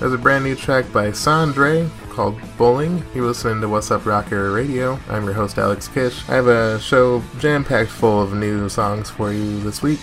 There's 0.00 0.14
a 0.14 0.18
brand 0.18 0.44
new 0.44 0.56
track 0.56 0.90
by 0.94 1.08
Sandre 1.08 1.86
called 2.08 2.40
Bulling. 2.56 3.04
You're 3.14 3.26
listening 3.26 3.60
to 3.60 3.66
Wassup 3.66 4.06
Rocker 4.06 4.50
Radio. 4.50 4.98
I'm 5.10 5.24
your 5.24 5.34
host, 5.34 5.58
Alex 5.58 5.88
Kish. 5.88 6.26
I 6.26 6.36
have 6.36 6.46
a 6.46 6.80
show 6.80 7.22
jam 7.38 7.64
packed 7.64 7.90
full 7.90 8.22
of 8.22 8.32
new 8.32 8.70
songs 8.70 9.10
for 9.10 9.30
you 9.30 9.60
this 9.60 9.82
week. 9.82 10.00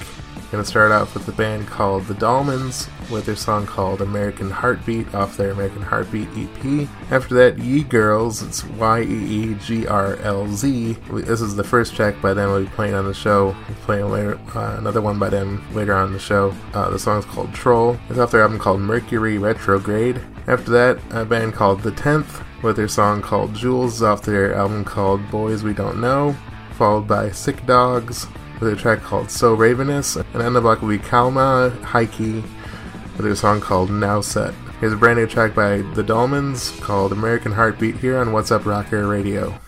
Gonna 0.50 0.64
start 0.64 0.94
off 0.94 1.14
with 1.14 1.28
a 1.28 1.34
band 1.34 1.68
called 1.68 2.06
The 2.06 2.14
Dahlmans 2.14 2.88
with 3.12 3.26
their 3.26 3.36
song 3.36 3.66
called 3.66 4.02
American 4.02 4.50
Heartbeat 4.50 5.14
off 5.14 5.36
their 5.36 5.52
American 5.52 5.82
Heartbeat 5.82 6.30
EP. 6.38 6.88
After 7.12 7.36
that, 7.36 7.58
YEE 7.58 7.84
GRLZ, 7.84 8.48
it's 8.48 8.64
Y 8.64 9.02
E 9.02 9.04
E 9.04 9.54
G 9.56 9.86
R 9.86 10.16
L 10.18 10.48
Z. 10.48 10.94
This 11.12 11.42
is 11.42 11.58
the 11.58 11.66
first 11.66 11.98
track 11.98 12.22
by 12.22 12.34
them 12.34 12.50
we'll 12.50 12.64
be 12.64 12.70
playing 12.70 12.94
on 12.94 13.04
the 13.04 13.14
show. 13.14 13.48
We'll 13.68 13.78
playing 13.80 14.10
later, 14.10 14.40
uh, 14.56 14.78
another 14.78 15.02
one 15.02 15.20
by 15.20 15.28
them 15.28 15.66
later 15.74 15.94
on 15.94 16.08
in 16.08 16.14
the 16.14 16.20
show. 16.20 16.56
Uh, 16.74 16.90
the 16.92 17.00
song 17.00 17.20
is 17.20 17.26
called 17.26 17.54
Troll. 17.54 18.00
It's 18.10 18.18
off 18.18 18.32
their 18.32 18.44
album 18.44 18.58
called 18.58 18.80
Mercury 18.80 19.38
Retrograde. 19.38 20.22
After 20.48 20.72
that, 20.72 21.00
a 21.12 21.26
band 21.26 21.56
called 21.56 21.82
The 21.82 21.92
Tenth 21.92 22.42
with 22.64 22.78
their 22.78 22.88
song 22.88 23.22
called 23.22 23.54
Jules 23.54 24.02
off 24.02 24.22
their 24.22 24.56
album 24.56 24.86
called 24.86 25.30
Boys 25.30 25.64
We 25.64 25.74
Don't 25.74 26.00
Know. 26.00 26.38
Followed 26.72 27.06
by 27.06 27.32
Sick 27.32 27.66
Dogs 27.66 28.28
with 28.60 28.74
a 28.74 28.76
track 28.76 29.02
called 29.02 29.30
So 29.30 29.54
Ravenous, 29.54 30.16
and 30.16 30.42
on 30.42 30.54
the 30.54 30.62
block 30.62 30.82
will 30.82 30.90
be 30.90 31.00
Kylma 31.00 31.72
Hiki 31.82 32.42
with 33.16 33.26
their 33.26 33.36
song 33.36 33.62
called 33.62 33.90
Nousut. 33.90 34.54
Here's 34.80 34.94
a 34.94 34.98
brand 34.98 35.20
new 35.20 35.28
track 35.28 35.56
by 35.56 35.78
The 35.78 36.04
Dahlmans 36.04 36.80
called 36.82 37.12
American 37.12 37.52
Heartbeat 37.52 37.98
here 37.98 38.18
on 38.18 38.28
Wassup 38.28 38.66
Rocker 38.66 39.08
Radio. 39.08 39.60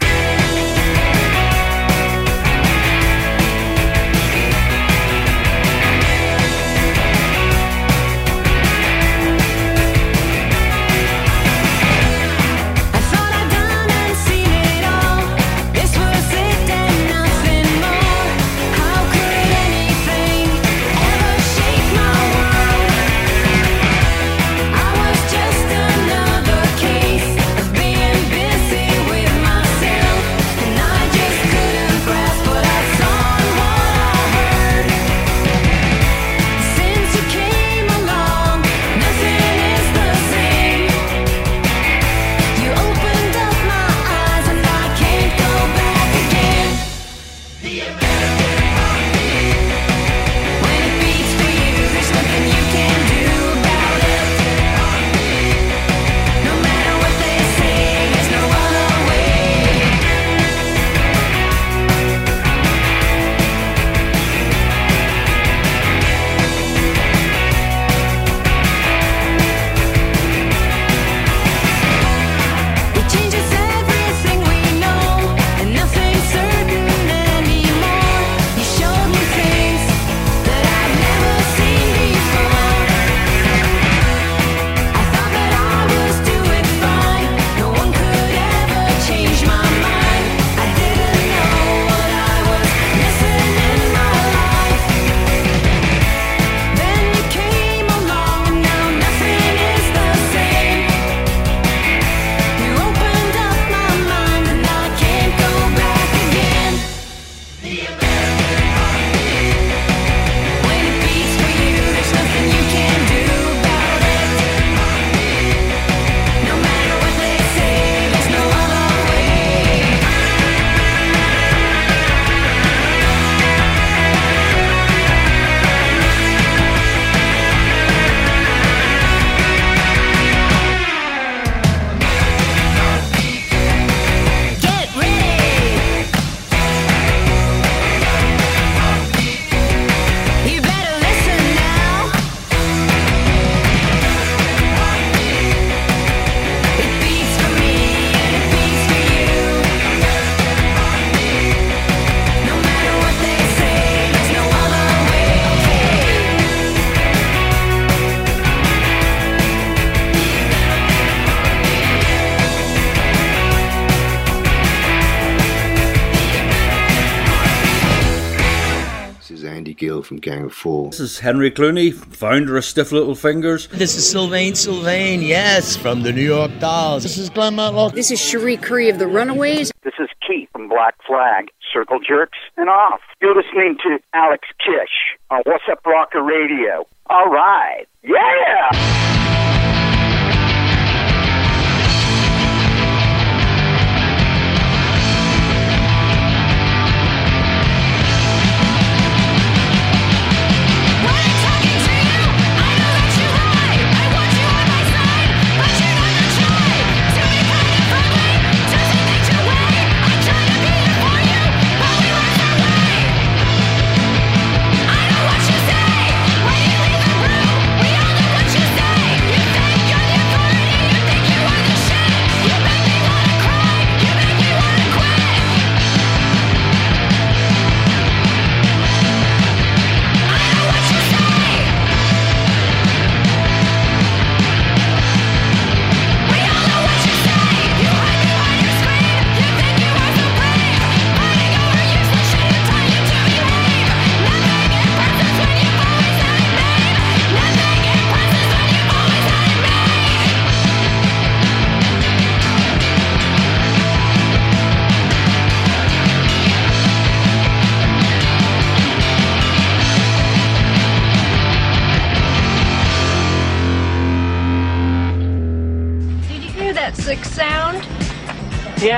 This 170.89 170.99
is 170.99 171.19
Henry 171.19 171.51
Cluney, 171.51 171.93
founder 171.93 172.57
of 172.57 172.65
Stiff 172.65 172.91
Little 172.91 173.13
Fingers. 173.13 173.67
This 173.67 173.95
is 173.95 174.09
Sylvain 174.09 174.55
Sylvain, 174.55 175.21
yes, 175.21 175.77
from 175.77 176.01
the 176.01 176.11
New 176.11 176.23
York 176.23 176.51
Dolls. 176.59 177.03
This 177.03 177.17
is 177.17 177.29
Glenn 177.29 177.55
Matlock. 177.55 177.93
This 177.93 178.09
is 178.09 178.19
Cherie 178.19 178.57
Currie 178.57 178.89
of 178.89 178.97
the 178.97 179.07
Runaways. 179.07 179.71
This 179.83 179.93
is 179.99 180.09
Keith 180.27 180.49
from 180.51 180.67
Black 180.67 180.95
Flag, 181.05 181.49
Circle 181.71 181.99
Jerks, 181.99 182.39
and 182.57 182.69
off. 182.69 183.01
You're 183.21 183.35
listening 183.35 183.77
to 183.83 183.99
Alex 184.13 184.47
Kish 184.57 185.15
on 185.29 185.43
Wassup 185.43 185.85
Rocker 185.85 186.23
Radio. 186.23 186.87
All 187.07 187.29
right. 187.29 187.85
Yeah! 188.03 189.58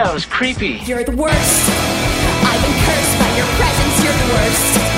Yeah, 0.02 0.10
it 0.10 0.14
was 0.16 0.26
creepy. 0.26 0.82
You're 0.84 1.04
the 1.04 1.16
worst. 1.16 1.70
I've 1.70 2.62
been 2.64 2.74
cursed 2.86 3.20
by 3.20 3.38
your 3.38 3.46
presence. 3.46 4.04
You're 4.04 4.14
the 4.14 4.34
worst. 4.34 4.91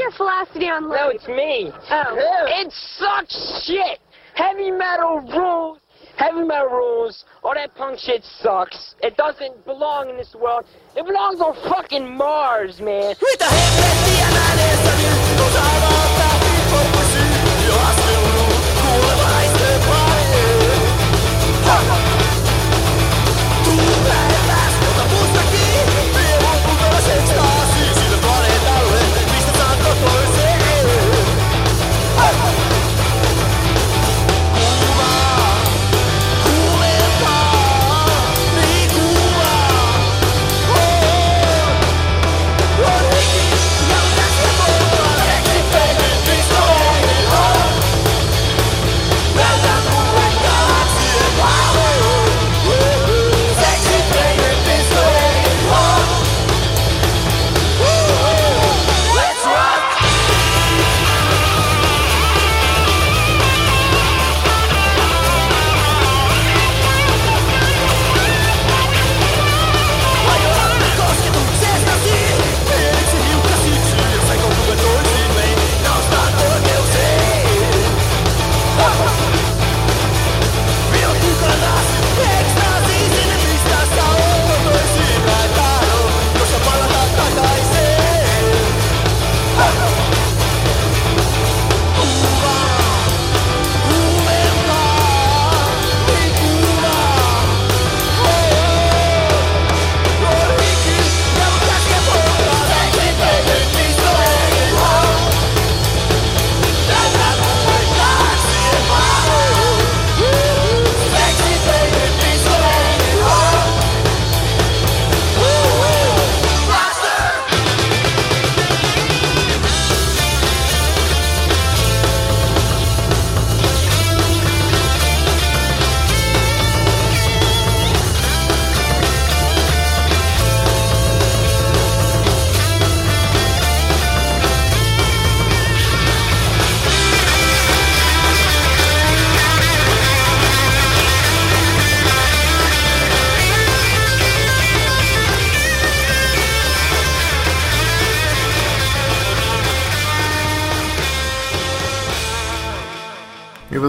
Or 0.00 0.10
Felicity 0.12 0.68
on 0.68 0.88
life? 0.88 1.00
No, 1.00 1.08
it's 1.10 1.28
me. 1.28 1.72
Oh. 1.90 2.46
It 2.48 2.72
sucks 2.98 3.64
shit. 3.64 3.98
Heavy 4.34 4.70
metal 4.70 5.20
rules. 5.20 5.78
Heavy 6.16 6.42
metal 6.42 6.68
rules. 6.68 7.24
All 7.42 7.54
that 7.54 7.74
punk 7.74 7.98
shit 7.98 8.24
sucks. 8.24 8.94
It 9.02 9.16
doesn't 9.16 9.64
belong 9.64 10.10
in 10.10 10.16
this 10.16 10.34
world. 10.34 10.64
It 10.96 11.06
belongs 11.06 11.40
on 11.40 11.54
fucking 11.68 12.16
Mars, 12.16 12.80
man. 12.80 13.14
You're 21.68 21.97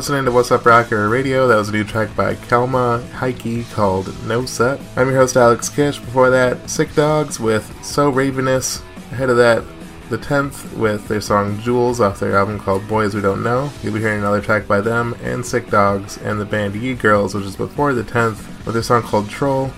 listening 0.10 0.26
to 0.26 0.32
Wassup 0.32 0.66
Rocker 0.66 1.08
Radio. 1.08 1.48
That 1.48 1.58
was 1.58 1.70
a 1.70 1.72
new 1.72 1.84
track 1.84 2.16
by 2.16 2.34
Kylma 2.34 3.08
Hiki 3.12 3.64
called 3.74 4.08
Nousut. 4.26 4.82
I'm 4.98 5.08
your 5.08 5.18
host 5.18 5.38
Alex 5.38 5.70
Kish. 5.70 6.00
Before 6.00 6.32
that, 6.32 6.68
Sick 6.68 6.96
Dogs 6.96 7.40
with 7.40 7.72
So 7.86 8.10
Ravenous. 8.10 8.82
Ahead 9.12 9.30
of 9.30 9.38
that, 9.38 9.64
The 10.10 10.18
10th 10.18 10.76
with 10.76 11.08
their 11.08 11.22
song 11.22 11.60
Jules 11.60 12.02
off 12.02 12.20
their 12.20 12.36
album 12.36 12.58
called 12.58 12.88
Boys 12.88 13.14
We 13.14 13.22
Don't 13.22 13.44
Know. 13.44 13.70
You'll 13.84 13.94
be 13.94 14.00
hearing 14.00 14.22
another 14.22 14.42
track 14.42 14.68
by 14.68 14.82
them 14.82 15.16
and 15.22 15.46
Sick 15.46 15.70
Dogs 15.70 16.18
and 16.18 16.42
the 16.42 16.46
band 16.46 16.74
YEE 16.74 16.96
GRLZ, 16.96 17.36
which 17.36 17.46
is 17.46 17.56
before 17.56 17.94
The 17.94 18.02
10th, 18.02 18.66
with 18.66 18.74
their 18.74 18.82
song 18.82 19.04
called 19.04 19.30
Troll. 19.30 19.72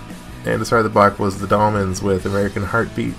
And 0.46 0.60
to 0.60 0.64
start 0.64 0.84
the 0.84 0.88
block 0.88 1.18
was 1.18 1.38
The 1.38 1.46
Dahlmans 1.46 2.02
with 2.02 2.24
American 2.24 2.62
Heartbeat. 2.62 3.12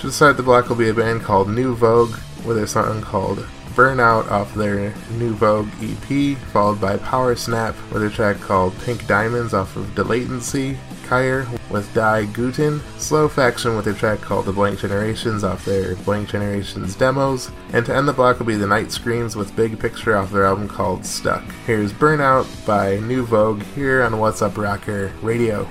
To 0.00 0.12
start 0.12 0.36
the 0.36 0.42
block 0.42 0.68
will 0.68 0.76
be 0.76 0.90
a 0.90 0.94
band 0.94 1.22
called 1.22 1.48
New 1.48 1.74
Vogue 1.74 2.18
with 2.44 2.58
their 2.58 2.66
song 2.66 3.00
called 3.00 3.46
Burnout 3.78 4.28
off 4.28 4.52
their 4.54 4.92
New 5.18 5.34
Vogue 5.34 5.68
EP, 5.80 6.36
followed 6.48 6.80
by 6.80 6.96
PowerSnap 6.96 7.76
with 7.92 8.02
a 8.02 8.10
track 8.10 8.40
called 8.40 8.76
Pink 8.80 9.06
Diamonds 9.06 9.54
off 9.54 9.76
of 9.76 9.94
Delatency, 9.94 10.76
Kirre 11.06 11.46
with 11.70 11.94
Die 11.94 12.24
Guten, 12.24 12.80
Slow 12.98 13.28
Faction 13.28 13.76
with 13.76 13.86
a 13.86 13.94
track 13.94 14.20
called 14.20 14.46
The 14.46 14.52
Blank 14.52 14.80
Generations 14.80 15.44
off 15.44 15.64
their 15.64 15.94
Blank 15.94 16.30
Generations 16.30 16.96
demos, 16.96 17.52
and 17.72 17.86
to 17.86 17.94
end 17.94 18.08
the 18.08 18.12
block 18.12 18.40
will 18.40 18.46
be 18.46 18.56
The 18.56 18.66
Night 18.66 18.90
Screams 18.90 19.36
with 19.36 19.54
Big 19.54 19.78
Picture 19.78 20.16
off 20.16 20.32
their 20.32 20.46
album 20.46 20.66
called 20.66 21.06
Stuck. 21.06 21.44
Here's 21.64 21.92
Burnout 21.92 22.48
by 22.66 22.98
New 22.98 23.24
Vogue 23.24 23.62
here 23.76 24.02
on 24.02 24.10
Wassup 24.14 24.56
Rocker 24.56 25.12
Radio. 25.22 25.68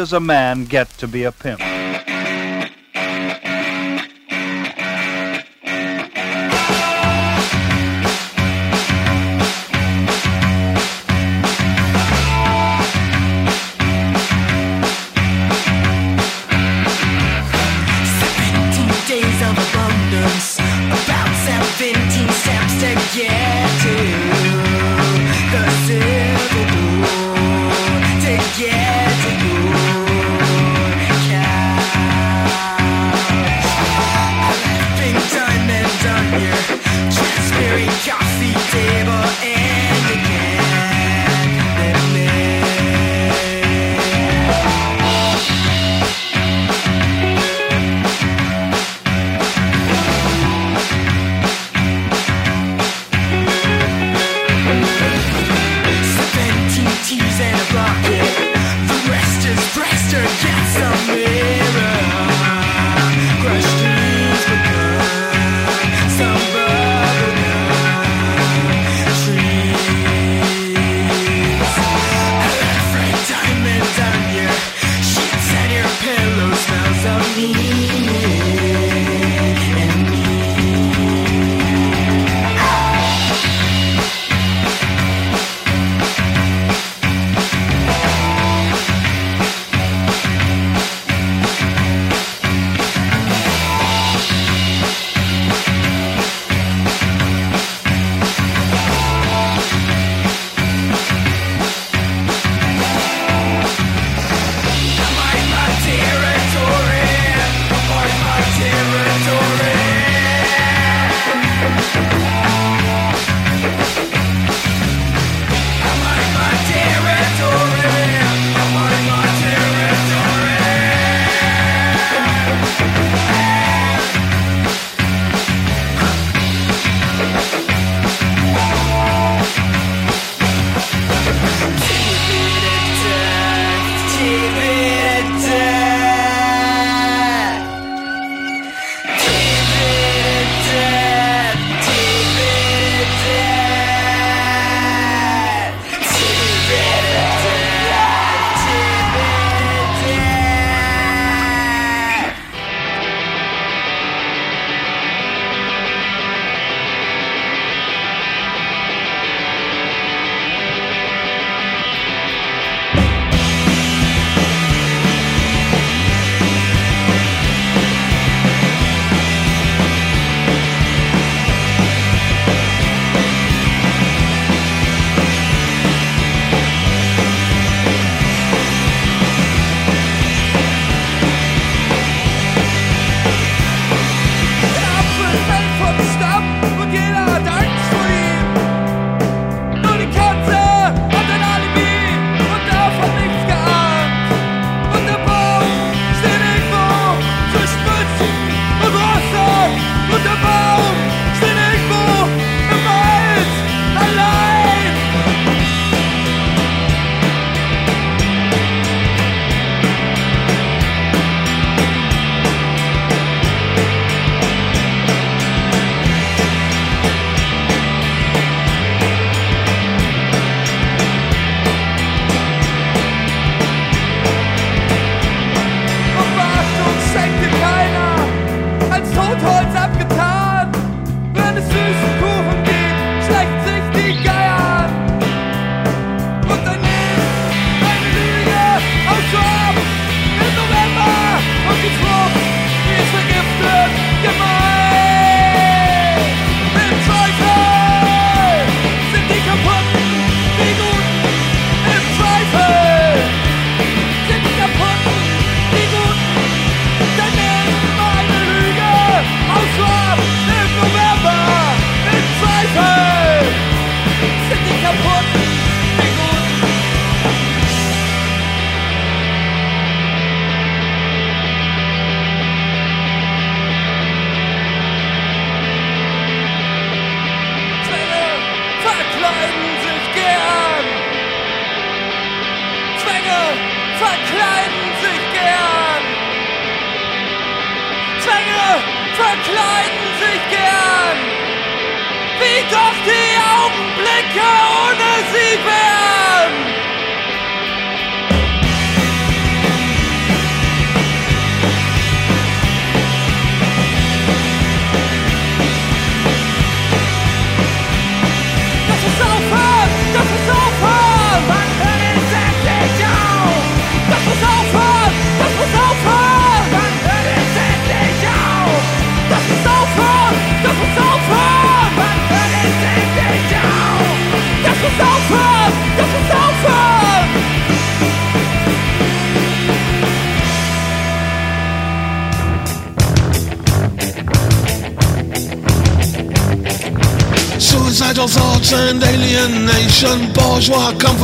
Does 0.00 0.14
a 0.14 0.18
man 0.18 0.64
get 0.64 0.88
to 0.88 1.06
be 1.06 1.24
a 1.24 1.30
pimp? 1.30 1.79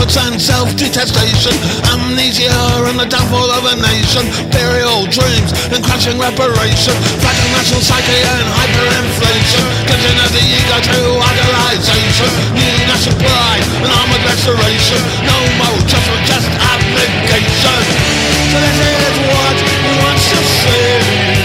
Bourgeois 0.06 0.30
and 0.30 0.40
self-detestation, 0.40 1.52
amnesia 1.90 2.50
and 2.86 2.98
the 2.98 3.06
downfall 3.06 3.50
of 3.50 3.64
a 3.66 3.74
nation, 3.82 4.22
imperial 4.38 5.02
dreams 5.10 5.50
and 5.74 5.82
crashing 5.82 6.18
reparation, 6.18 6.94
fragile 7.18 7.50
national 7.50 7.80
psyche 7.80 8.20
and 8.22 8.46
hyperinflation, 8.46 9.64
clinching 9.86 10.18
of 10.22 10.30
the 10.30 10.42
ego 10.46 10.78
to 10.78 11.00
idolization, 11.18 12.30
new 12.54 12.76
national 12.86 13.18
pride 13.18 13.66
and 13.82 13.90
armored 13.90 14.22
restoration, 14.22 15.00
no 15.26 15.38
more 15.58 15.78
just 15.90 16.06
just 16.30 16.48
abnegation. 16.54 17.82
So 18.52 18.58
this 18.62 18.78
is 18.78 19.16
what 19.26 19.56
we 19.58 19.74
want 19.98 20.18
to 20.18 20.38
see. 20.38 21.35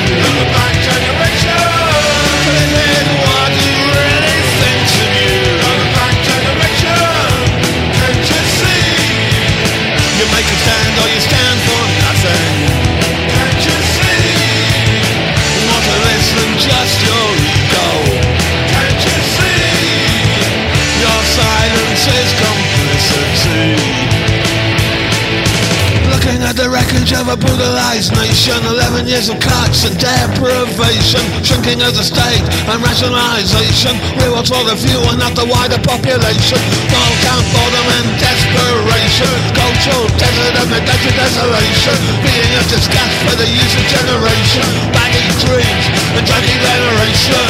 Looking 26.22 26.46
at 26.46 26.54
the 26.54 26.70
wreckage 26.70 27.18
of 27.18 27.34
a 27.34 27.38
brutalized 27.38 28.14
nation. 28.14 28.54
11 28.62 29.10
years 29.10 29.34
of 29.34 29.42
cuts 29.42 29.90
and 29.90 29.98
deprivation. 29.98 31.18
Shrinking 31.42 31.82
of 31.82 31.98
the 31.98 32.06
state 32.06 32.46
and 32.70 32.78
rationalization. 32.78 33.98
Rewards 34.22 34.54
for 34.54 34.62
the 34.62 34.78
few 34.78 35.02
and 35.10 35.18
not 35.18 35.34
the 35.34 35.50
wider 35.50 35.82
population. 35.82 36.62
Ball 36.94 37.14
count, 37.26 37.42
boredom 37.50 37.88
and 37.98 38.10
desperation. 38.22 39.34
Cultural 39.58 40.06
desert 40.22 40.62
and 40.62 40.70
neglected 40.70 41.18
desolation. 41.18 41.98
Being 42.22 42.54
a 42.54 42.64
disgust 42.70 43.18
for 43.26 43.34
the 43.42 43.50
youth 43.50 43.74
of 43.82 43.86
generation. 43.90 44.68
Baggy 44.94 45.26
dreams 45.42 45.86
and 45.90 46.22
junkie 46.22 46.60
veneration. 46.62 47.50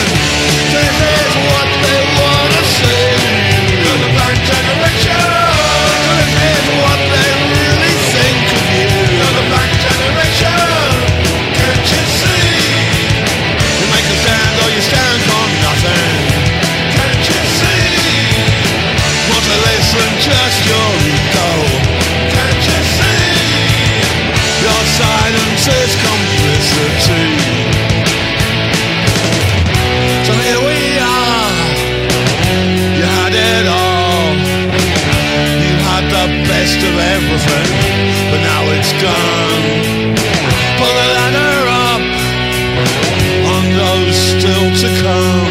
This 0.72 0.96
is 0.96 1.32
what 1.44 1.68
they 1.84 2.02
wanna 2.24 2.64
see. 2.80 3.20
You're 3.84 4.00
the 4.00 4.12
black 4.16 4.40
generation. 4.48 5.20
This 6.24 6.32
is 6.40 6.66
what 6.80 7.00
they 7.12 7.61
best 36.62 36.78
of 36.78 36.96
everything 37.16 37.70
But 38.30 38.40
now 38.50 38.64
it's 38.76 38.94
gone. 39.02 39.64
Pull 40.78 41.21
to 44.82 44.90
come. 44.98 45.46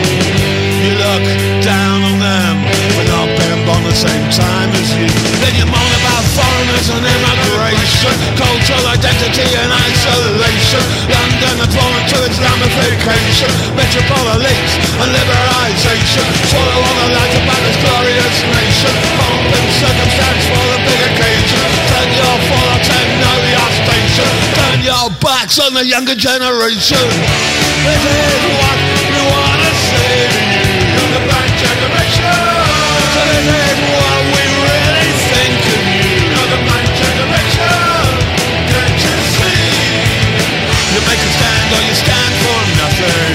You 0.83 0.91
look 0.99 1.23
down 1.63 2.03
on 2.03 2.19
them. 2.19 2.67
But 2.99 3.07
not 3.07 3.31
bent 3.39 3.63
on 3.71 3.83
the 3.87 3.95
same 3.95 4.27
time 4.35 4.75
as 4.75 4.91
you. 4.99 5.07
Then 5.39 5.55
you 5.55 5.67
moan 5.71 5.93
about 6.03 6.25
foreigners 6.35 6.91
and 6.91 7.05
immigration 7.07 8.15
Cultural 8.35 8.85
identity 8.91 9.47
and 9.55 9.71
isolation. 9.71 10.83
London 11.15 11.63
fallen 11.71 12.05
to 12.11 12.19
Islamification 12.27 13.51
Metropole 13.79 14.35
elites 14.35 14.75
and 14.99 15.11
liberalization 15.15 16.27
Swallow 16.51 16.83
all 16.83 16.97
the 16.99 17.09
lies 17.15 17.35
about 17.39 17.61
this 17.63 17.79
glorious 17.87 18.37
nation 18.51 18.70
your 25.51 25.67
on 25.67 25.75
the 25.75 25.85
younger 25.85 26.15
generation. 26.15 27.03
This 27.83 28.03
is 28.07 28.43
what 28.55 28.79
you 29.03 29.23
wanna 29.35 29.73
see. 29.75 30.31
You're 30.95 31.11
the 31.11 31.23
black 31.27 31.51
generation. 31.59 32.39
So 33.11 33.21
this 33.35 33.47
is 33.51 33.79
what 33.91 34.21
we 34.31 34.45
really 34.47 35.11
think 35.27 35.59
of 35.75 35.83
you. 35.91 36.07
You're 36.31 36.51
the 36.55 36.63
black 36.71 36.87
generation. 36.95 37.83
Can't 38.71 38.95
you 38.95 39.17
see? 39.35 39.67
You 40.95 41.01
make 41.11 41.19
a 41.19 41.31
stand 41.35 41.67
or 41.75 41.83
you 41.83 41.95
stand 41.99 42.33
for 42.47 42.61
nothing. 42.79 43.35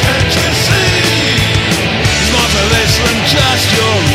Can't 0.00 0.32
you 0.32 0.48
see? 0.48 0.96
It's 2.24 2.30
more 2.32 2.48
to 2.56 2.62
this 2.72 2.92
than 3.04 3.20
just 3.28 3.68
your 3.76 4.13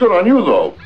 good 0.00 0.12
on 0.12 0.26
you, 0.26 0.42
though. 0.42 0.79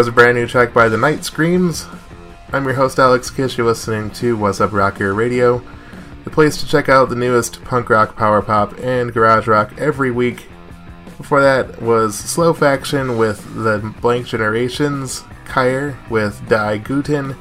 Was 0.00 0.08
a 0.08 0.12
brand 0.12 0.38
new 0.38 0.46
track 0.46 0.72
by 0.72 0.88
The 0.88 0.96
Night 0.96 1.26
Screams. 1.26 1.84
I'm 2.54 2.64
your 2.64 2.72
host, 2.72 2.98
Alex 2.98 3.28
Kish. 3.28 3.58
You're 3.58 3.66
listening 3.66 4.10
to 4.12 4.34
Wassup 4.34 4.72
Rocker 4.72 5.12
Radio, 5.12 5.62
the 6.24 6.30
place 6.30 6.56
to 6.56 6.66
check 6.66 6.88
out 6.88 7.10
the 7.10 7.14
newest 7.14 7.62
punk 7.64 7.90
rock, 7.90 8.16
power 8.16 8.40
pop, 8.40 8.78
and 8.78 9.12
garage 9.12 9.46
rock 9.46 9.74
every 9.76 10.10
week. 10.10 10.46
Before 11.18 11.42
that 11.42 11.82
was 11.82 12.16
Slow 12.16 12.54
Faction 12.54 13.18
with 13.18 13.62
The 13.62 13.94
Blank 14.00 14.28
Generations, 14.28 15.22
Kirre 15.44 15.98
with 16.08 16.48
Die 16.48 16.78
Guten, 16.78 17.36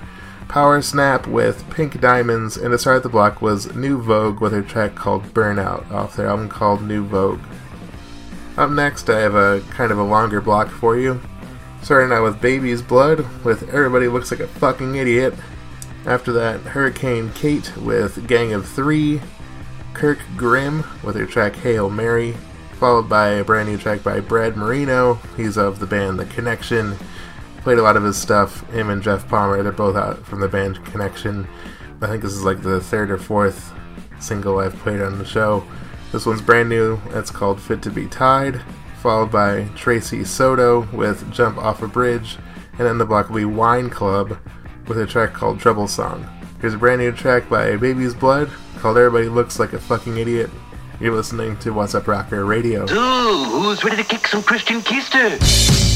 PowerSnap 0.49 1.27
with 1.27 1.63
Pink 1.69 2.01
Diamonds, 2.01 2.57
and 2.57 2.71
to 2.71 2.77
start 2.77 3.03
the 3.03 3.07
block 3.09 3.41
was 3.41 3.73
New 3.73 4.01
Vogue 4.01 4.41
with 4.41 4.53
a 4.53 4.61
track 4.63 4.95
called 4.95 5.33
Burnout 5.33 5.89
off 5.91 6.17
their 6.17 6.27
album 6.27 6.49
called 6.49 6.81
New 6.81 7.05
Vogue. 7.05 7.39
Up 8.57 8.69
next, 8.69 9.09
I 9.09 9.19
have 9.19 9.35
a 9.35 9.63
kind 9.69 9.93
of 9.93 9.97
a 9.97 10.03
longer 10.03 10.41
block 10.41 10.67
for 10.67 10.97
you. 10.97 11.21
Starting 11.81 12.11
out 12.11 12.23
with 12.23 12.41
Baby's 12.41 12.81
Blood 12.81 13.25
with 13.43 13.73
Everybody 13.73 14.07
Looks 14.07 14.31
Like 14.31 14.41
a 14.41 14.47
Fucking 14.47 14.95
Idiot. 14.95 15.33
After 16.05 16.31
that, 16.33 16.59
Hurricane 16.59 17.31
Kate 17.33 17.75
with 17.77 18.27
Gang 18.27 18.53
of 18.53 18.67
Three. 18.67 19.21
Kirk 19.93 20.19
Grimm 20.37 20.83
with 21.03 21.15
her 21.15 21.25
track 21.25 21.55
Hail 21.55 21.89
Mary. 21.89 22.35
Followed 22.73 23.09
by 23.09 23.29
a 23.29 23.43
brand 23.43 23.69
new 23.69 23.77
track 23.77 24.03
by 24.03 24.19
Brad 24.19 24.55
Marino. 24.55 25.15
He's 25.35 25.57
of 25.57 25.79
the 25.79 25.87
band 25.87 26.19
The 26.19 26.25
Connection. 26.25 26.95
Played 27.61 27.79
a 27.79 27.83
lot 27.83 27.97
of 27.97 28.03
his 28.03 28.17
stuff. 28.17 28.69
Him 28.69 28.89
and 28.89 29.01
Geoff 29.01 29.27
Palmer, 29.27 29.63
they're 29.63 29.71
both 29.71 29.95
out 29.95 30.25
from 30.25 30.41
the 30.41 30.47
band 30.47 30.83
Connection. 30.85 31.47
I 32.01 32.07
think 32.07 32.21
this 32.21 32.33
is 32.33 32.43
like 32.43 32.61
the 32.61 32.81
third 32.81 33.09
or 33.09 33.17
fourth 33.17 33.73
single 34.19 34.59
I've 34.59 34.75
played 34.75 35.01
on 35.01 35.17
the 35.17 35.25
show. 35.25 35.63
This 36.11 36.25
one's 36.25 36.41
brand 36.41 36.69
new. 36.69 36.99
It's 37.11 37.31
called 37.31 37.59
Fit 37.59 37.81
to 37.83 37.89
Be 37.89 38.05
Tied 38.05 38.61
followed 38.99 39.31
by 39.31 39.65
Tracy 39.75 40.23
Soto 40.23 40.81
with 40.91 41.31
Jump 41.31 41.57
Off 41.57 41.81
a 41.81 41.87
Bridge, 41.87 42.37
and 42.77 42.87
then 42.87 42.97
the 42.97 43.05
block 43.05 43.29
will 43.29 43.37
be 43.37 43.45
Wine 43.45 43.89
Club 43.89 44.37
with 44.87 44.99
a 44.99 45.05
track 45.05 45.33
called 45.33 45.59
Trouble 45.59 45.87
Song. 45.87 46.27
Here's 46.59 46.73
a 46.73 46.77
brand 46.77 46.99
new 46.99 47.11
track 47.11 47.47
by 47.49 47.77
Baby's 47.77 48.13
Blood 48.13 48.49
called 48.79 48.97
Everybody 48.97 49.29
Looks 49.29 49.59
Like 49.59 49.73
a 49.73 49.79
Fucking 49.79 50.17
Idiot. 50.17 50.49
You're 50.99 51.15
listening 51.15 51.55
to 51.57 51.71
Wassup 51.73 52.07
Rocker 52.07 52.45
Radio. 52.45 52.83
Ooh, 52.89 53.61
who's 53.61 53.83
ready 53.85 53.97
to 53.97 54.03
kick 54.03 54.27
some 54.27 54.43
Christian 54.43 54.81
keister? 54.81 55.88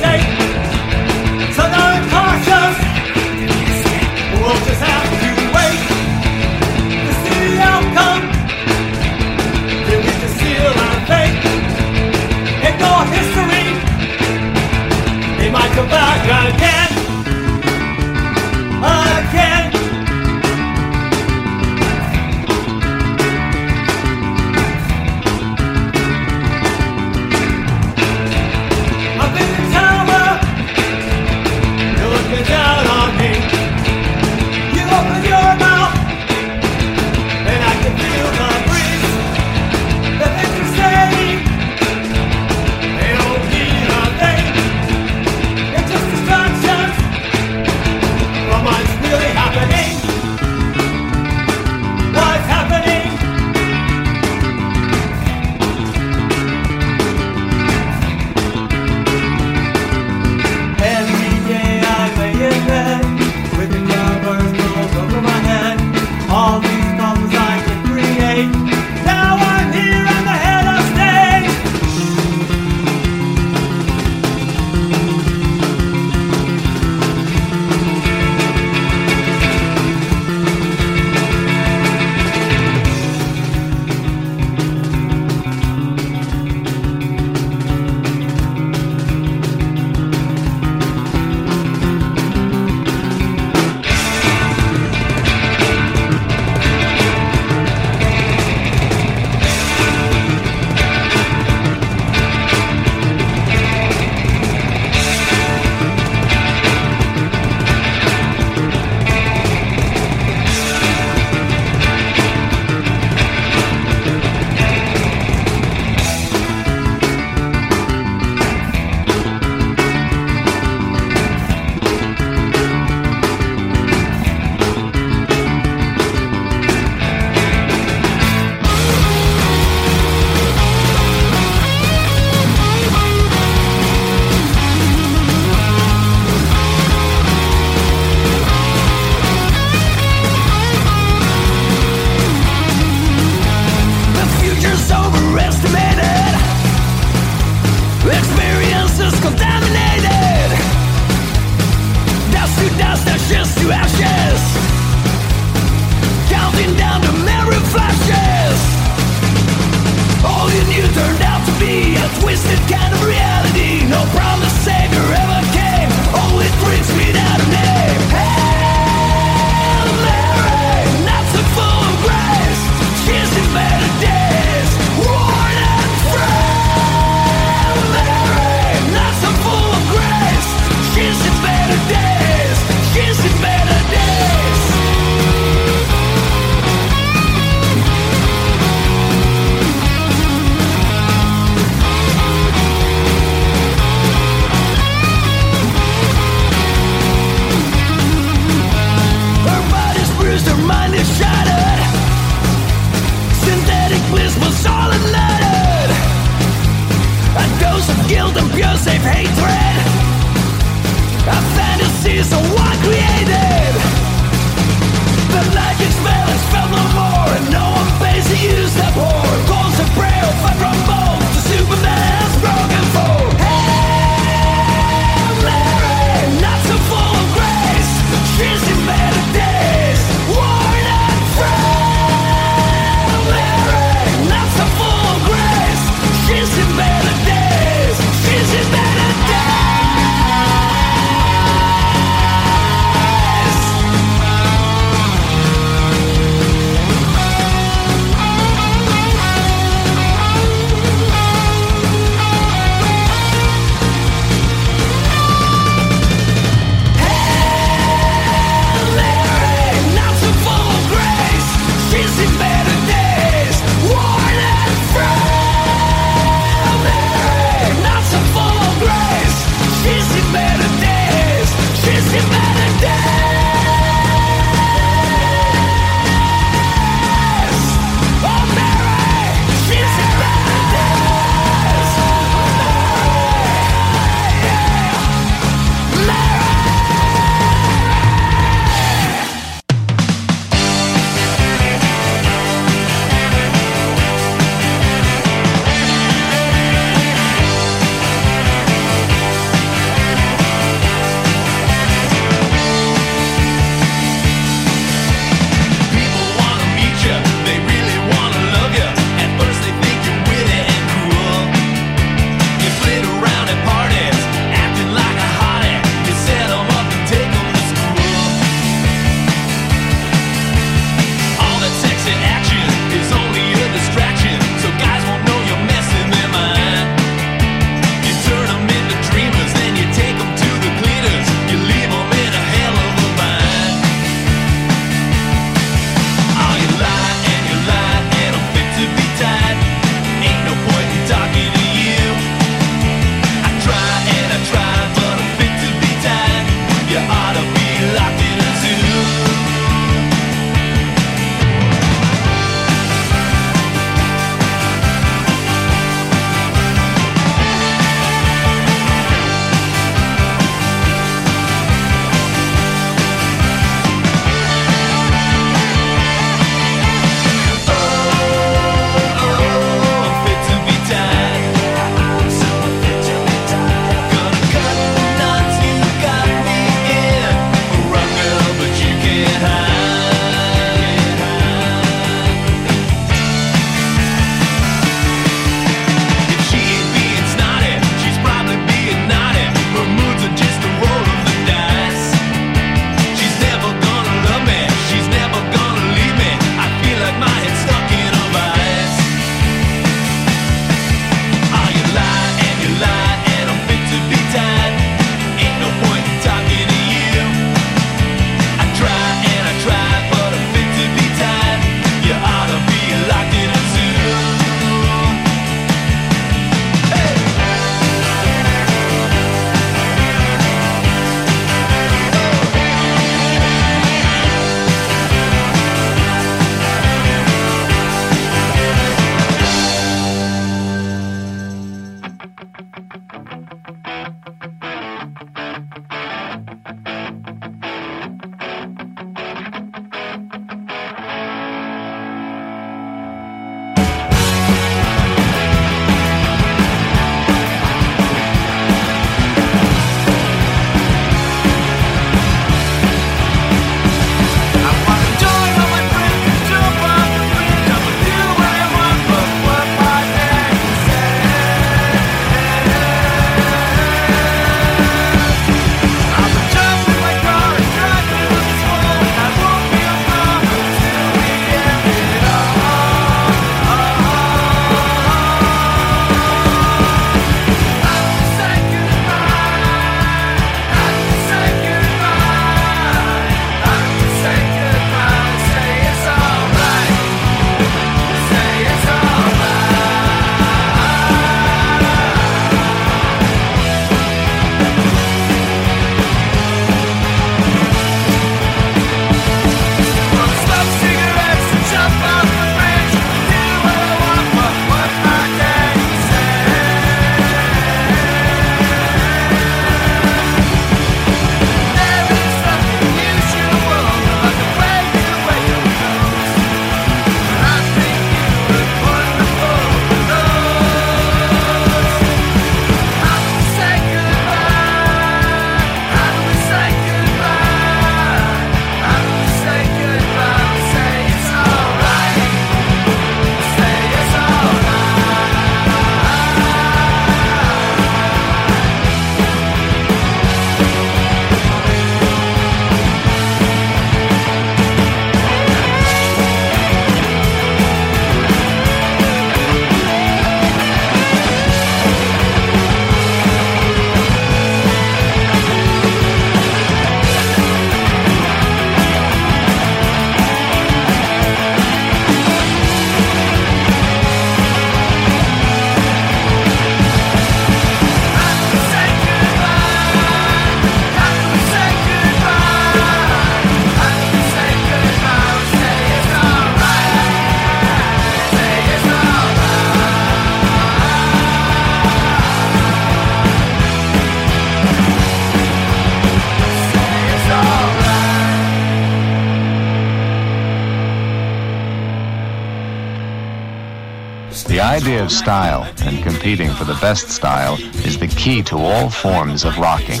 Idea 594.82 595.04
of 595.04 595.12
style 595.12 595.62
and 595.82 596.02
competing 596.02 596.50
for 596.50 596.64
the 596.64 596.74
best 596.80 597.08
style 597.08 597.54
is 597.86 598.00
the 598.00 598.08
key 598.08 598.42
to 598.42 598.56
all 598.56 598.90
forms 598.90 599.44
of 599.44 599.56
rocking. 599.58 600.00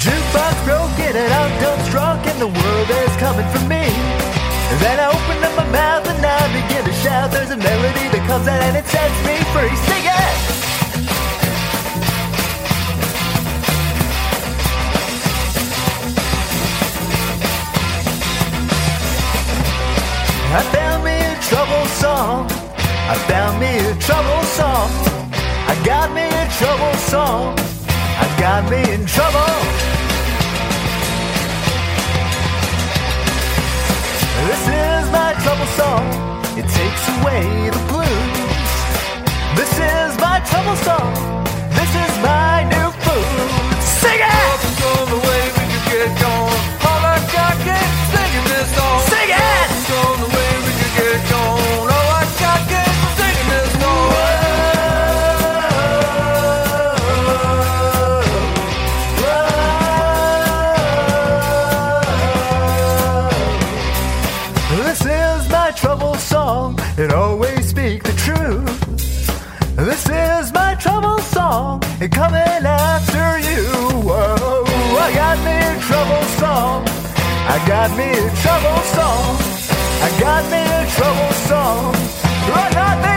Jukebox 0.00 0.64
broken 0.64 1.16
and 1.16 1.32
I'm 1.34 1.52
dumb 1.60 1.90
drunk 1.90 2.26
and 2.28 2.40
the 2.40 2.46
world 2.46 2.88
is 3.04 3.14
coming 3.16 3.46
for 3.52 3.60
me. 3.68 3.84
Then 4.80 4.98
I 4.98 5.08
open 5.12 5.44
up 5.44 5.54
my 5.54 5.70
mouth 5.70 6.08
and 6.08 6.24
I 6.24 6.40
begin 6.56 6.86
to 6.86 6.92
shout. 7.02 7.30
There's 7.30 7.50
a 7.50 7.58
melody 7.58 8.08
that 8.08 8.26
comes 8.26 8.48
out 8.48 8.62
and 8.62 8.74
it 8.74 8.86
sets 8.86 9.18
me 9.26 9.36
free. 9.52 9.76
Sing 9.76 10.04
it! 10.06 10.61
Song. 22.22 22.46
I 23.12 23.14
found 23.30 23.54
me 23.62 23.72
a 23.90 23.94
trouble 24.06 24.42
song. 24.58 24.88
I 25.72 25.74
got 25.90 26.08
me 26.18 26.26
a 26.42 26.44
trouble 26.58 26.94
song. 27.12 27.42
I 28.24 28.26
got 28.44 28.60
me 28.72 28.80
in 28.94 29.02
trouble. 29.16 29.54
This 34.48 34.62
is 34.84 35.04
my 35.18 35.30
trouble 35.44 35.70
song. 35.80 36.04
It 36.60 36.66
takes 36.80 37.04
away 37.16 37.42
the 37.76 37.82
blues. 37.90 38.72
This 39.58 39.72
is 39.94 40.10
my 40.26 40.38
trouble 40.50 40.78
song. 40.88 41.12
This 41.78 41.92
is 42.04 42.12
my 42.30 42.54
new 42.74 42.88
food. 43.04 43.26
Sing 44.00 44.20
it! 44.36 44.58
the 45.14 45.20
way 45.28 45.42
we 45.56 45.64
can 45.72 45.82
get 45.90 46.10
going. 46.26 46.62
All 46.88 47.02
I 47.14 47.18
got 47.36 47.56
is 47.78 47.88
singing 48.12 48.46
this 48.52 48.68
song. 48.76 48.98
Sing 49.12 49.30
it! 49.50 49.70
the 50.22 50.28
way 50.34 50.50
we 50.66 50.72
can 50.80 50.90
get 50.98 51.20
going. 51.30 51.61
Coming 72.08 72.66
after 72.66 73.38
you. 73.38 73.64
Whoa, 74.02 74.64
I 74.98 75.14
got 75.14 75.38
me 75.46 75.56
a 75.70 75.80
trouble 75.86 76.24
song. 76.40 76.84
I 77.54 77.62
got 77.66 77.90
me 77.96 78.10
a 78.10 78.30
trouble 78.42 78.82
song. 78.96 79.36
I 80.02 80.10
got 80.18 80.42
me 80.50 80.62
a 80.80 80.82
trouble 80.96 81.32
song. 81.48 81.94
I 82.54 82.70
got 82.72 82.96
me 83.04 83.11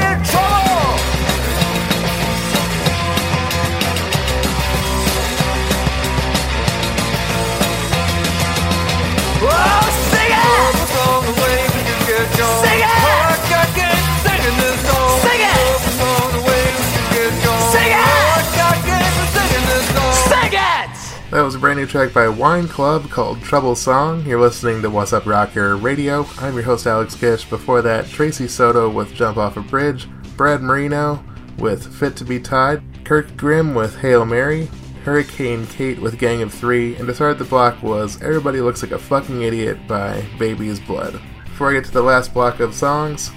That 21.35 21.41
was 21.41 21.55
a 21.55 21.59
brand 21.59 21.77
new 21.77 21.85
track 21.85 22.13
by 22.13 22.29
Wine 22.29 22.69
Club 22.69 23.09
called 23.09 23.41
Trouble 23.41 23.75
Song. 23.75 24.25
You're 24.25 24.39
listening 24.39 24.81
to 24.81 24.89
Wassup 24.89 25.25
Rocker 25.25 25.75
Radio. 25.75 26.25
I'm 26.37 26.53
your 26.53 26.63
host 26.63 26.87
Alex 26.87 27.13
Kish. 27.13 27.43
Before 27.49 27.81
that, 27.81 28.07
Tracy 28.07 28.47
Soto 28.47 28.89
with 28.89 29.13
Jump 29.13 29.35
Off 29.35 29.57
a 29.57 29.61
Bridge, 29.61 30.07
Brad 30.37 30.61
Marino 30.61 31.21
with 31.57 31.93
Fit 31.93 32.15
to 32.15 32.23
Be 32.23 32.39
Tied, 32.39 32.81
Kirk 33.03 33.35
Grimm 33.35 33.75
with 33.75 33.97
Hail 33.97 34.23
Mary, 34.23 34.67
Hurricane 35.03 35.67
Kate 35.67 35.99
with 35.99 36.17
Gang 36.17 36.41
of 36.41 36.53
Three, 36.53 36.95
and 36.95 37.05
to 37.05 37.13
start 37.13 37.37
the 37.37 37.43
block 37.43 37.83
was 37.83 38.21
Everybody 38.21 38.61
Looks 38.61 38.81
Like 38.81 38.93
a 38.93 38.97
Fucking 38.97 39.41
Idiot 39.41 39.89
by 39.89 40.25
Baby's 40.39 40.79
Blood. 40.79 41.19
Before 41.43 41.69
I 41.69 41.73
get 41.73 41.83
to 41.83 41.91
the 41.91 42.01
last 42.01 42.33
block 42.33 42.61
of 42.61 42.73
songs, 42.73 43.29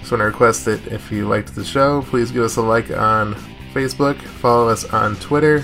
just 0.00 0.10
want 0.10 0.22
to 0.22 0.24
request 0.24 0.64
that 0.64 0.86
if 0.86 1.12
you 1.12 1.28
liked 1.28 1.54
the 1.54 1.62
show, 1.62 2.00
please 2.04 2.30
give 2.30 2.42
us 2.42 2.56
a 2.56 2.62
like 2.62 2.90
on 2.90 3.34
Facebook, 3.74 4.16
follow 4.22 4.70
us 4.70 4.86
on 4.86 5.16
Twitter, 5.16 5.62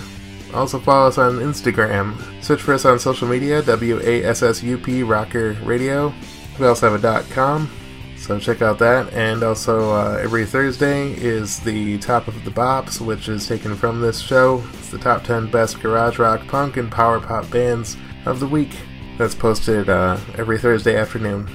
also 0.54 0.78
follow 0.78 1.08
us 1.08 1.18
on 1.18 1.38
Instagram. 1.38 2.16
Search 2.42 2.62
for 2.62 2.74
us 2.74 2.84
on 2.84 2.98
social 2.98 3.28
media, 3.28 3.62
W-A-S-S-U-P 3.62 5.02
Rocker 5.02 5.52
Radio. 5.64 6.12
We 6.58 6.66
also 6.66 6.90
have 6.90 7.04
a 7.04 7.22
.com, 7.32 7.70
so 8.16 8.38
check 8.38 8.62
out 8.62 8.78
that. 8.78 9.12
And 9.12 9.42
also 9.42 9.92
uh, 9.92 10.18
every 10.22 10.44
Thursday 10.46 11.12
is 11.12 11.60
the 11.60 11.98
Top 11.98 12.28
of 12.28 12.44
the 12.44 12.50
Bops, 12.50 13.00
which 13.00 13.28
is 13.28 13.46
taken 13.46 13.74
from 13.74 14.00
this 14.00 14.20
show. 14.20 14.62
It's 14.74 14.90
the 14.90 14.98
top 14.98 15.24
10 15.24 15.50
best 15.50 15.80
garage 15.80 16.18
rock, 16.18 16.46
punk, 16.48 16.76
and 16.76 16.90
power 16.90 17.20
pop 17.20 17.50
bands 17.50 17.96
of 18.26 18.40
the 18.40 18.46
week. 18.46 18.76
That's 19.18 19.34
posted 19.34 19.88
uh, 19.88 20.18
every 20.36 20.58
Thursday 20.58 20.96
afternoon. 20.96 21.48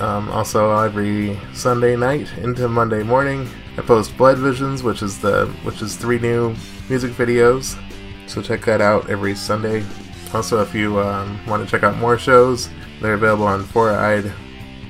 Um, 0.00 0.28
also, 0.30 0.76
every 0.76 1.38
Sunday 1.52 1.96
night 1.96 2.28
into 2.38 2.68
Monday 2.68 3.02
morning, 3.02 3.48
I 3.78 3.82
post 3.82 4.16
Blood 4.16 4.38
Visions, 4.38 4.82
which 4.82 5.02
is 5.02 5.20
the 5.20 5.46
which 5.62 5.82
is 5.82 5.96
three 5.96 6.18
new 6.18 6.54
music 6.88 7.12
videos. 7.12 7.78
So 8.26 8.42
check 8.42 8.64
that 8.64 8.80
out 8.80 9.10
every 9.10 9.34
Sunday. 9.34 9.84
Also, 10.32 10.60
if 10.62 10.74
you 10.74 10.98
um, 10.98 11.38
want 11.46 11.64
to 11.64 11.70
check 11.70 11.82
out 11.84 11.96
more 11.98 12.18
shows, 12.18 12.68
they're 13.00 13.14
available 13.14 13.46
on 13.46 13.62
Four 13.62 13.90
Eyed 13.92 14.32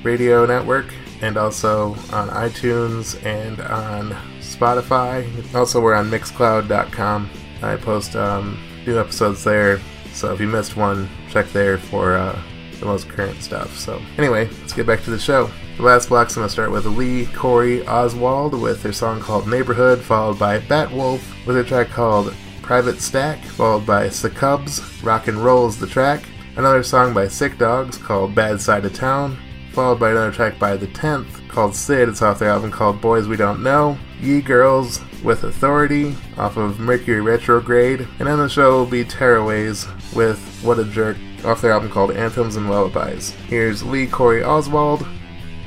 Radio 0.03 0.45
Network 0.45 0.93
and 1.21 1.37
also 1.37 1.93
on 2.11 2.29
iTunes 2.29 3.23
and 3.25 3.59
on 3.61 4.11
Spotify. 4.39 5.25
Also, 5.53 5.81
we're 5.81 5.93
on 5.93 6.09
Mixcloud.com. 6.09 7.29
I 7.61 7.75
post 7.75 8.15
um, 8.15 8.59
new 8.85 8.99
episodes 8.99 9.43
there. 9.43 9.79
So 10.13 10.33
if 10.33 10.39
you 10.39 10.47
missed 10.47 10.77
one, 10.77 11.09
check 11.29 11.47
there 11.49 11.77
for 11.77 12.15
uh, 12.15 12.39
the 12.79 12.85
most 12.85 13.09
current 13.09 13.41
stuff. 13.41 13.77
So 13.77 14.01
anyway, 14.17 14.47
let's 14.61 14.73
get 14.73 14.87
back 14.87 15.03
to 15.03 15.09
the 15.09 15.19
show. 15.19 15.49
The 15.77 15.83
last 15.83 16.09
block's 16.09 16.35
gonna 16.35 16.49
start 16.49 16.71
with 16.71 16.85
Lee 16.85 17.25
Corey 17.27 17.85
Oswald 17.85 18.59
with 18.59 18.81
their 18.81 18.93
song 18.93 19.19
called 19.19 19.47
Neighborhood, 19.47 19.99
followed 19.99 20.39
by 20.39 20.59
Batwolf 20.59 21.21
with 21.45 21.57
a 21.57 21.63
track 21.63 21.89
called 21.89 22.33
Private 22.65 22.99
Stack, 22.99 23.43
followed 23.43 23.85
by 23.85 24.09
Succubs, 24.09 24.81
Rock 25.03 25.27
and 25.27 25.37
Roll's 25.37 25.77
the 25.77 25.85
track, 25.85 26.23
another 26.55 26.81
song 26.81 27.13
by 27.13 27.27
Sick 27.27 27.59
Dogs 27.59 27.95
called 27.95 28.33
Bad 28.33 28.59
Side 28.59 28.83
of 28.85 28.93
Town, 28.95 29.37
followed 29.71 29.99
by 29.99 30.09
another 30.09 30.31
track 30.31 30.57
by 30.57 30.75
The 30.75 30.87
Tenth 30.87 31.47
called 31.47 31.75
Sid, 31.75 32.09
it's 32.09 32.23
off 32.23 32.39
their 32.39 32.49
album 32.49 32.71
called 32.71 32.99
Boys 32.99 33.27
We 33.27 33.37
Don't 33.37 33.61
Know, 33.61 33.99
YEE 34.19 34.41
GRLZ 34.41 35.23
with 35.23 35.43
Authority 35.43 36.15
off 36.39 36.57
of 36.57 36.79
Mercury 36.79 37.21
Retrograde, 37.21 38.07
and 38.17 38.27
then 38.27 38.39
the 38.39 38.49
show 38.49 38.79
will 38.79 38.87
be 38.87 39.05
Tearaways 39.05 39.85
with 40.15 40.39
What 40.63 40.79
a 40.79 40.85
Jerk 40.85 41.17
off 41.45 41.61
their 41.61 41.71
album 41.71 41.91
called 41.91 42.13
Anthems 42.13 42.55
and 42.55 42.67
Lullabies. 42.67 43.29
Here's 43.47 43.83
Lee 43.83 44.07
Corey 44.07 44.43
Oswald 44.43 45.05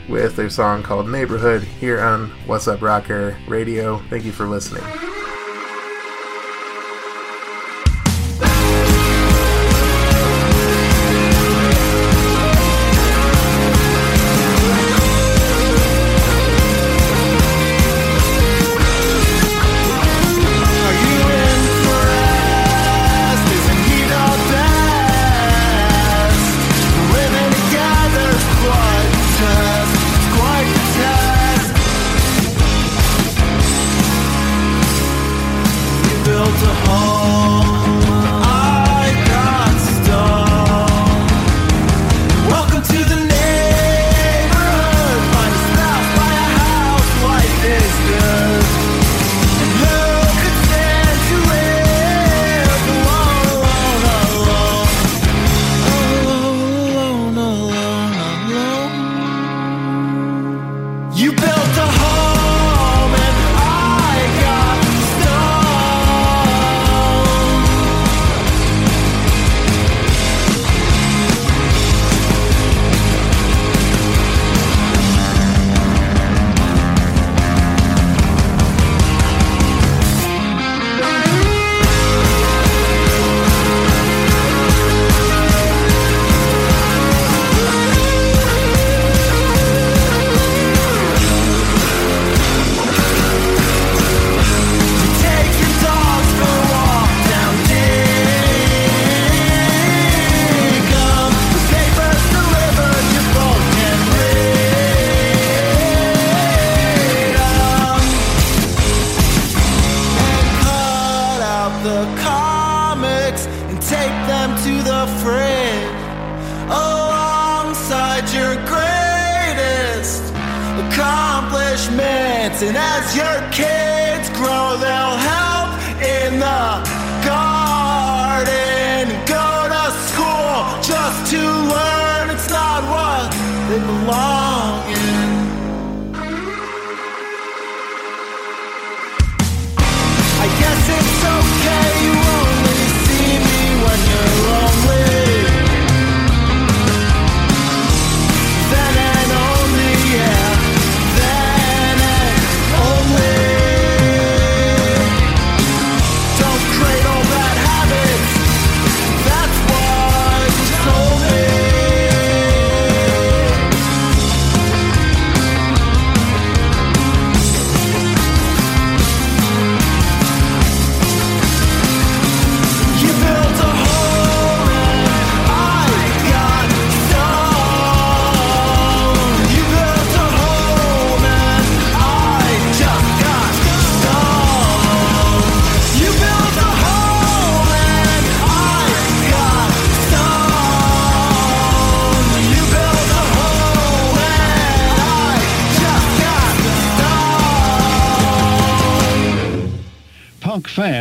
with 0.08 0.34
their 0.34 0.50
song 0.50 0.82
called 0.82 1.08
Neighborhood 1.08 1.62
here 1.62 2.00
on 2.00 2.32
Wassup 2.48 2.80
Rocker 2.80 3.38
Radio. 3.46 3.98
Thank 4.10 4.24
you 4.24 4.32
for 4.32 4.48
listening. 4.48 4.82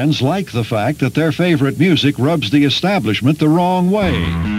fans 0.08 0.22
like 0.22 0.52
the 0.54 0.64
fact 0.64 1.00
that 1.00 1.14
their 1.14 1.34
favorite 1.34 1.78
music 1.78 2.18
rubs 2.18 2.50
the 2.50 2.64
establishment 2.64 3.40
the 3.40 3.50
wrong 3.50 3.92
way. 3.92 4.57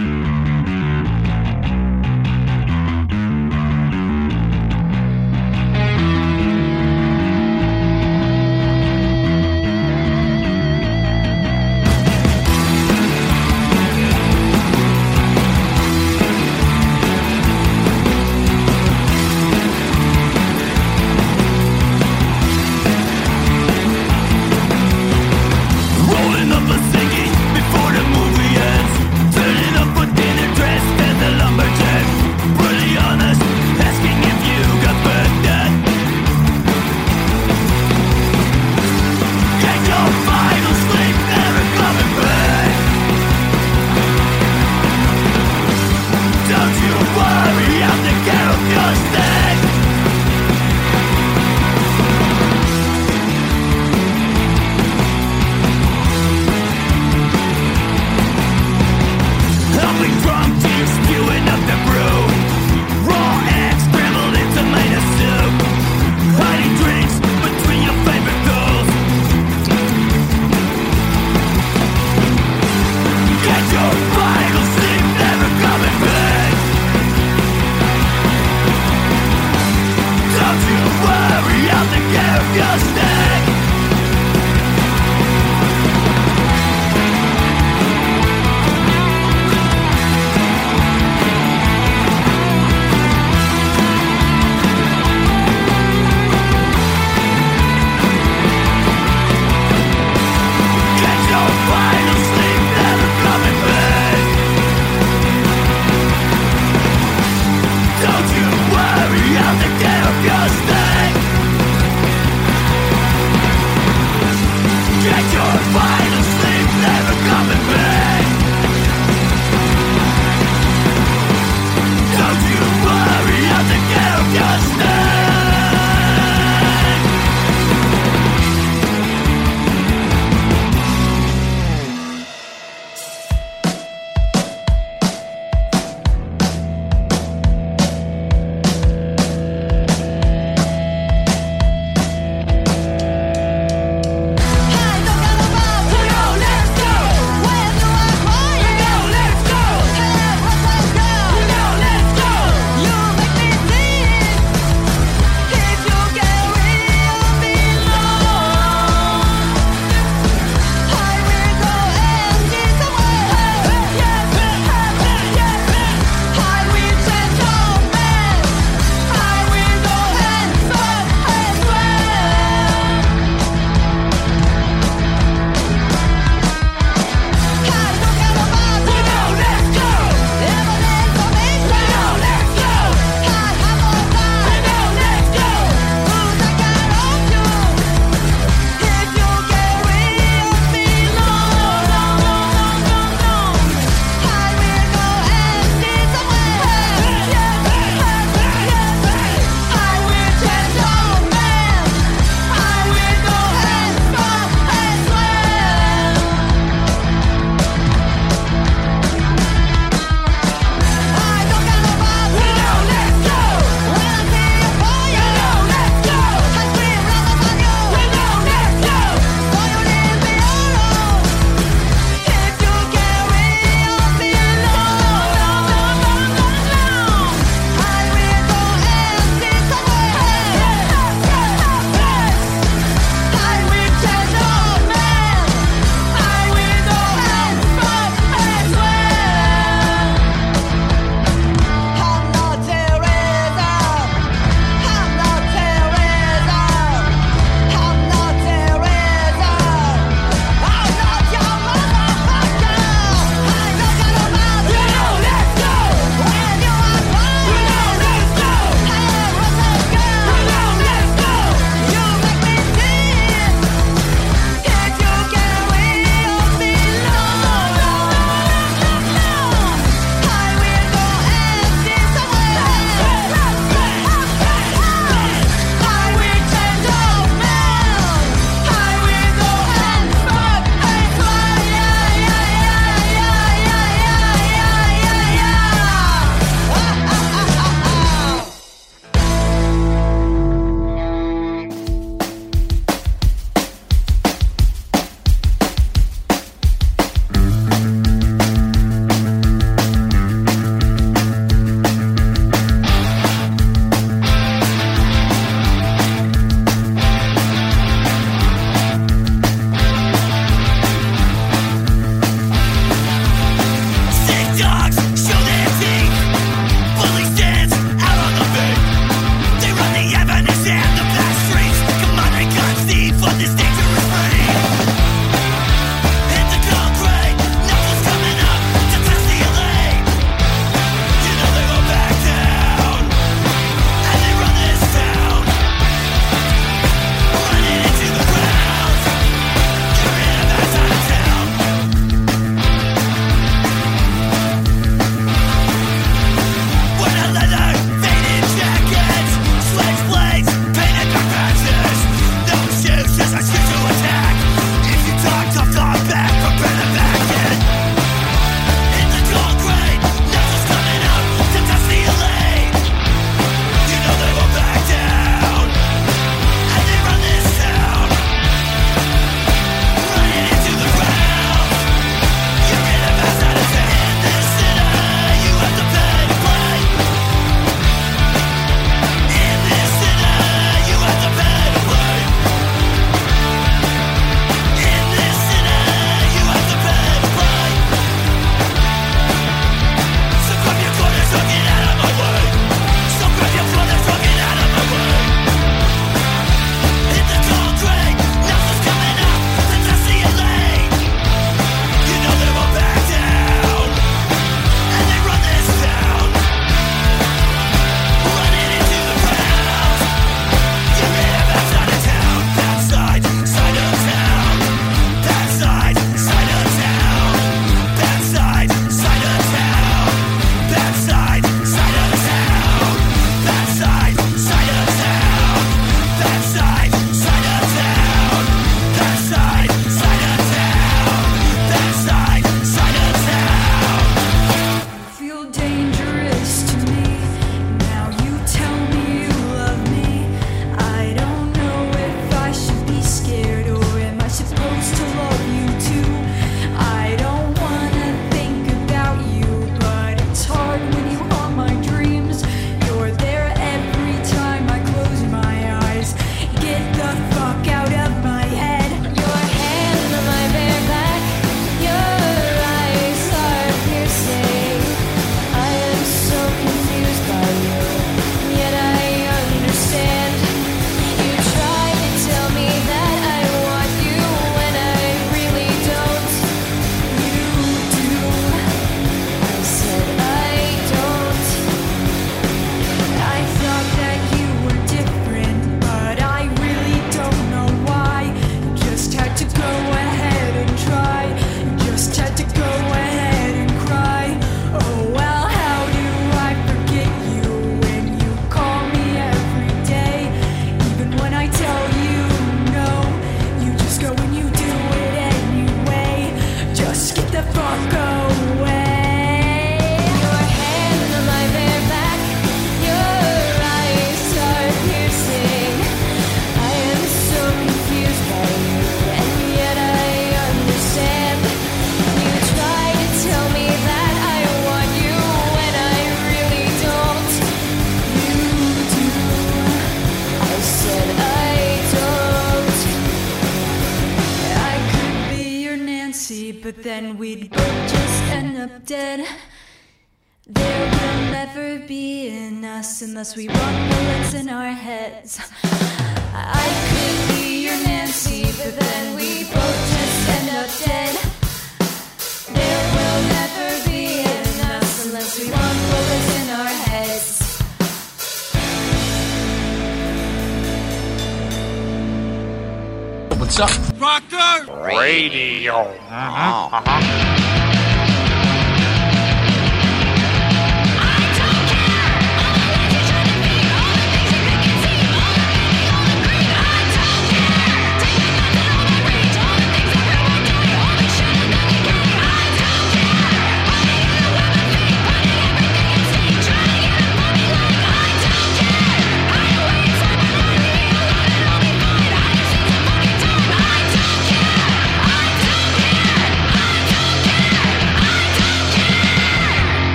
fight. 115.73 116.18